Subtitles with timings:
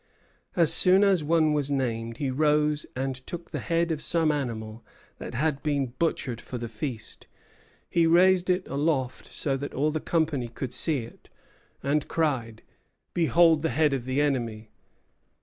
[0.55, 4.83] As soon as one was named he rose and took the head of some animal
[5.19, 7.27] that had been butchered for the feast.
[7.87, 11.29] He raised it aloft so that all the company could see it,
[11.83, 12.63] and cried:
[13.13, 14.71] 'Behold the head of the enemy!'